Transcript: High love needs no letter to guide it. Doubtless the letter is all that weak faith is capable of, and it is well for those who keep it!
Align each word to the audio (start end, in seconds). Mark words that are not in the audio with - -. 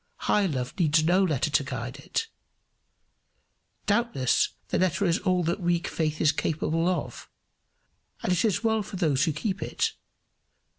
High 0.25 0.47
love 0.47 0.73
needs 0.79 1.03
no 1.03 1.23
letter 1.23 1.51
to 1.51 1.63
guide 1.63 1.99
it. 1.99 2.27
Doubtless 3.85 4.49
the 4.69 4.79
letter 4.79 5.05
is 5.05 5.19
all 5.19 5.43
that 5.43 5.59
weak 5.59 5.87
faith 5.87 6.19
is 6.19 6.31
capable 6.31 6.89
of, 6.89 7.29
and 8.23 8.31
it 8.33 8.43
is 8.43 8.63
well 8.63 8.81
for 8.81 8.95
those 8.95 9.25
who 9.25 9.31
keep 9.31 9.61
it! 9.61 9.93